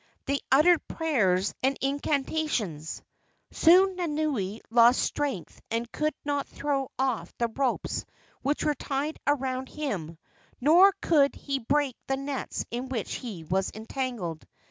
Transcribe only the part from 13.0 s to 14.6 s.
he was entangled.